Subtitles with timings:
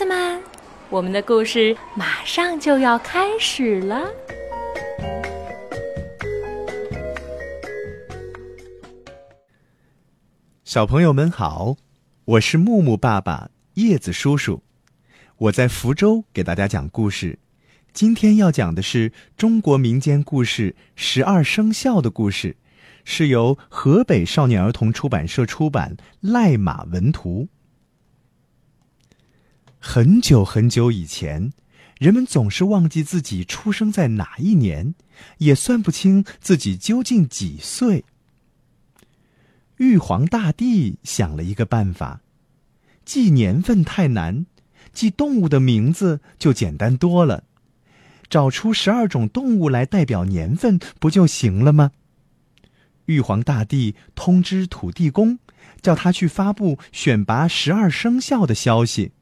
[0.00, 0.40] 子们，
[0.88, 4.08] 我们的故事马上就要开始了。
[10.64, 11.76] 小朋友们好，
[12.24, 14.62] 我是木木爸爸、叶子叔叔，
[15.36, 17.38] 我在福州给大家讲故事。
[17.92, 22.56] 今天要讲的是中国民间故事《十二生肖》的故事，
[23.04, 27.48] 是由河北少年儿童出版社出版，赖马文图。
[29.82, 31.52] 很久很久以前，
[31.98, 34.94] 人们总是忘记自己出生在哪一年，
[35.38, 38.04] 也算不清自己究竟几岁。
[39.78, 42.20] 玉皇大帝想了一个办法，
[43.06, 44.44] 记年份太难，
[44.92, 47.44] 记动物的名字就简单多了。
[48.28, 51.92] 找出十二种动物来代表年份，不就行了吗？
[53.06, 55.38] 玉皇大帝通知土地公，
[55.80, 59.12] 叫他去发布选拔十二生肖的消息。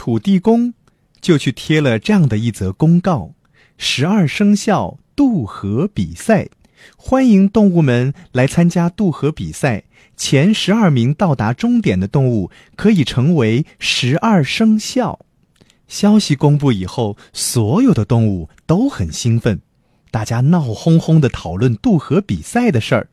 [0.00, 0.72] 土地公
[1.20, 3.34] 就去贴了这样的一则公告：
[3.76, 6.48] 十二生肖渡河比赛，
[6.96, 9.84] 欢迎动物们来参加渡河比赛。
[10.16, 15.20] 前十二名到达终点的动物可以成为十二生肖。
[15.86, 19.60] 消息公布以后，所有的动物都很兴奋，
[20.10, 23.10] 大家闹哄哄的讨论渡河比赛的事儿。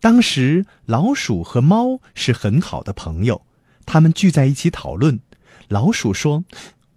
[0.00, 3.42] 当时，老鼠和猫是很好的朋友，
[3.86, 5.20] 他们聚在一起讨论。
[5.68, 6.44] 老鼠说：“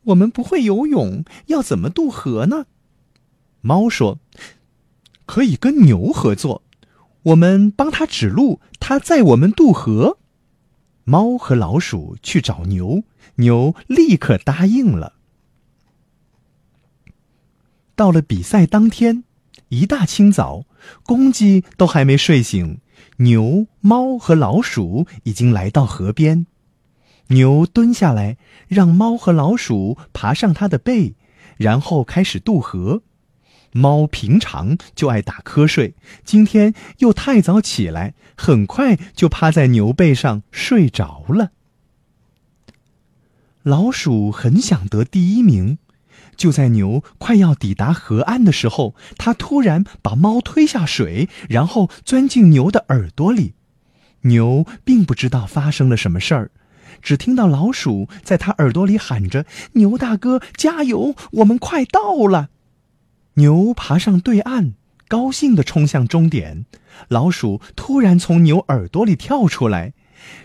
[0.06, 2.66] 我们不会游泳，要怎么渡河呢？”
[3.62, 4.20] 猫说
[5.26, 6.62] ：“可以跟牛合作，
[7.24, 10.18] 我们帮他指路，他载我们渡河。”
[11.08, 13.04] 猫和老鼠去找牛，
[13.36, 15.14] 牛立刻答应了。
[17.96, 19.24] 到了比赛当天，
[19.70, 20.66] 一大清早，
[21.04, 22.82] 公鸡都还没睡醒，
[23.18, 26.48] 牛、猫和老鼠已经来到河边。
[27.28, 28.38] 牛蹲下来，
[28.68, 31.16] 让猫和老鼠爬上它的背，
[31.58, 33.02] 然后开始渡河。
[33.72, 41.52] 猫平常就爱打瞌睡，今天又太早起来，很快就趴在牛背上睡着了。
[43.64, 45.80] 老鼠很想得第一名，
[46.38, 53.56] 就在牛快要抵达河岸的时候，它突然把猫推下水，然后钻进牛的耳朵里。
[54.22, 56.52] 牛并不知道发生了什么事儿，
[57.02, 61.16] 只听到老鼠在他耳朵里喊着：“牛大哥，加油！
[61.32, 62.50] 我们快到了。”
[63.36, 64.74] 牛爬上对岸，
[65.08, 66.66] 高兴地冲向终点。
[67.10, 69.94] 老鼠突然从牛耳朵里跳出来，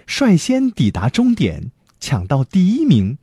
[0.06, 1.70] 率先抵达终点，
[2.00, 3.18] 抢到第一名。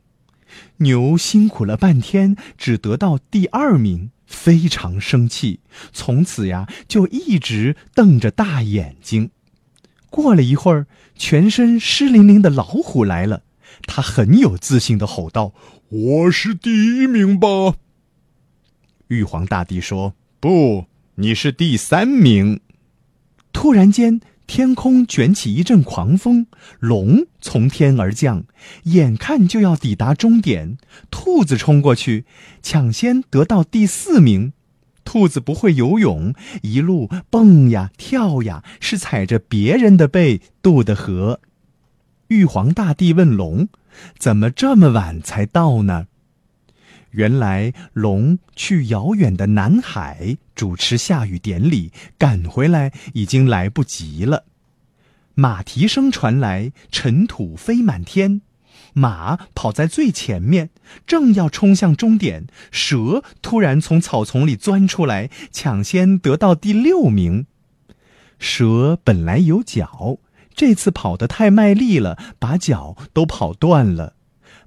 [0.78, 5.60] 牛辛苦了半天，只得到第二名，非常生气。
[5.92, 9.30] 从此呀，就一直瞪着大眼睛。
[10.10, 13.42] 过了一会儿，全身湿淋淋的老虎来了，
[13.86, 15.52] 他很有自信地吼道
[15.88, 17.74] ：“我是第一名吧！”
[19.08, 20.86] 玉皇大帝说：“不，
[21.16, 22.60] 你是第三名。”
[23.52, 26.46] 突然间，天空卷起一阵狂风，
[26.78, 28.44] 龙从天而降，
[28.84, 30.78] 眼看就要抵达终点。
[31.10, 32.24] 兔子冲过去，
[32.62, 34.52] 抢先得到第四名。
[35.08, 41.40] 兔子不会游泳，一路蹦呀跳呀，是踩着别人的背渡的河。
[42.26, 43.68] 玉皇大帝问龙
[44.20, 46.08] ：“怎么这么晚才到呢？”
[47.12, 54.44] 原来龙去遥远的南海主持下雨典礼，赶回来已经来不及了。
[55.34, 58.42] 马蹄声传来，尘土飞满天，
[58.94, 60.70] 马跑在最前面，
[61.06, 67.46] 正要冲向终点，蛇突然从草丛里钻出来，抢先得到第六名。
[68.38, 70.18] 蛇本来有脚，
[70.54, 74.14] 这次跑得太卖力了，把脚都跑断了。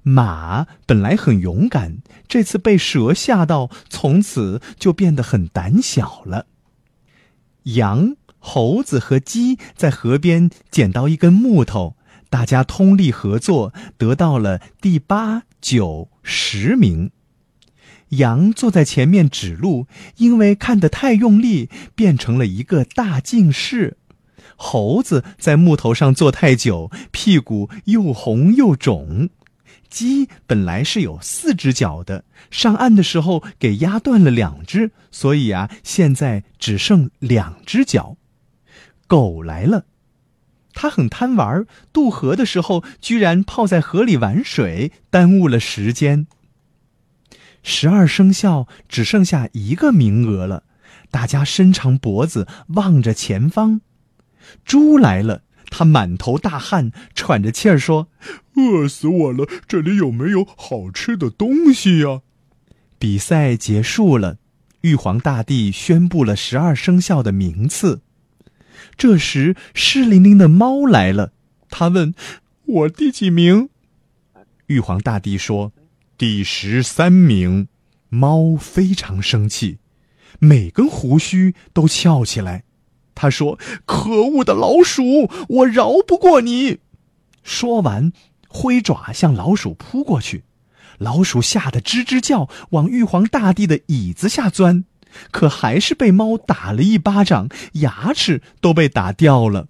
[0.02, 6.46] 马本来很勇敢，这次被蛇吓到，从此就变得很胆小了。
[7.62, 11.96] 羊、猴子和鸡在河边捡到一根木头，
[12.32, 17.10] 大家通力合作，得到了第八、九、十名。
[18.08, 19.86] 羊坐在前面指路，
[20.16, 23.98] 因为看得太用力，变成了一个大近视。
[24.56, 29.28] 猴子在木头上坐太久，屁股又红又肿。
[29.90, 38.16] 鸡本来是有四只脚的，上岸的时候给压断了两只，所以啊，现在只剩两只脚。
[39.06, 39.84] 狗来了，
[40.72, 46.26] 他很贪玩，渡河的时候居然泡在河里玩水，耽误了时间。
[47.62, 50.64] 十二生肖只剩下一个名额了，
[51.10, 53.80] 大家伸长脖子望着前方。
[54.64, 55.42] 猪来了。
[55.74, 58.08] 他满头大汗，喘着气儿说
[58.56, 59.48] ：“饿死我了！
[59.66, 62.20] 这里有没有好吃的东西呀？”
[63.00, 64.36] 比赛结束了，
[64.82, 68.02] 玉皇大帝宣布了十二生肖的名次。
[68.96, 71.32] 这时，湿淋淋的猫来了，
[71.70, 72.14] 他问
[72.66, 73.68] ：“我第几名？”
[74.66, 75.72] 玉皇大帝说
[76.16, 77.68] ：“第十三名。”
[78.14, 79.78] 猫非常生气，
[80.38, 82.64] 每根胡须都翘起来。
[83.14, 86.80] 他说：“可恶的老鼠，我饶不过你！”
[87.42, 88.12] 说完，
[88.48, 90.44] 挥爪向老鼠扑过去。
[90.98, 94.84] 老鼠吓得吱吱叫，往玉皇大帝的椅子下钻，
[95.30, 99.68] 可还是被猫打了一巴掌，牙齿都被打掉了。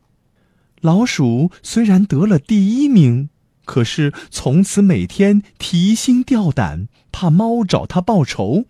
[0.80, 3.30] 老鼠虽然得了第一名，
[3.64, 8.66] 可是从此每天提心吊胆，怕猫找它报仇。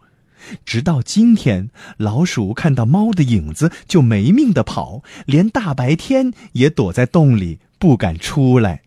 [0.65, 8.83] 直到今天，老鼠看到猫的影子就没命的跑，连大白天也躲在洞里不敢出来。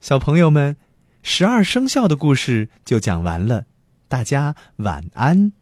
[0.00, 0.76] 小朋友们，
[1.22, 3.66] 十二生肖的故事就讲完了，
[4.08, 5.52] 大家晚安。